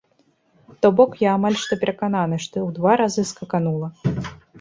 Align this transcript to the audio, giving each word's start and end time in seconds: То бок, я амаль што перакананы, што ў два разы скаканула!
То 0.85 0.89
бок, 0.99 1.11
я 1.23 1.33
амаль 1.39 1.57
што 1.63 1.77
перакананы, 1.83 2.39
што 2.45 2.57
ў 2.67 2.69
два 2.79 2.95
разы 3.03 3.27
скаканула! 3.33 3.91